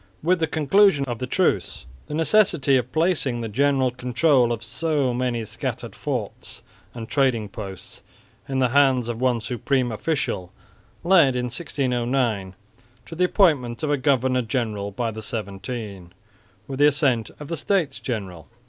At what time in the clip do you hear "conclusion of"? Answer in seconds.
0.47-1.19